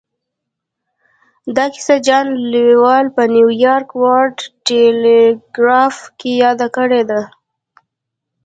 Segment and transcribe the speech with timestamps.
[1.55, 7.21] دا کيسه جان لويل په نيويارک ورلډ ټيليګراف کې ياده کړې ده.